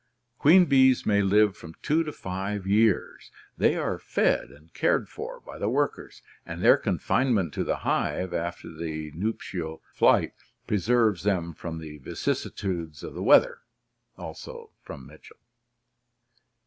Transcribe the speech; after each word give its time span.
Queen 0.39 0.65
bees 0.65 1.05
may 1.05 1.21
live 1.21 1.55
from 1.55 1.75
two 1.83 2.03
to 2.03 2.11
five 2.11 2.65
years; 2.65 3.29
they 3.55 3.75
are 3.75 3.99
fed 3.99 4.45
and 4.49 4.73
cared 4.73 5.07
for 5.07 5.39
by 5.41 5.59
the 5.59 5.69
workers, 5.69 6.23
and 6.43 6.59
their 6.63 6.75
confinement 6.75 7.53
to 7.53 7.63
the 7.63 7.75
hive 7.85 8.33
after 8.33 8.71
the 8.73 9.11
nuptial 9.11 9.79
flight 9.93 10.33
preserves 10.65 11.21
them 11.21 11.53
from 11.53 11.77
the 11.77 11.99
vicissitudes 11.99 13.03
of 13.03 13.13
the 13.13 13.21
weather" 13.21 13.59
(Mitchell). 14.17 14.71